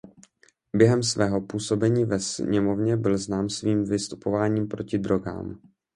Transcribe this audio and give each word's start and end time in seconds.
Během 0.75 1.03
svého 1.03 1.41
působení 1.41 2.05
ve 2.05 2.19
sněmovně 2.19 2.97
byl 2.97 3.17
znám 3.17 3.49
svým 3.49 3.83
vystupováním 3.83 4.67
proti 4.67 4.97
drogám. 4.97 5.61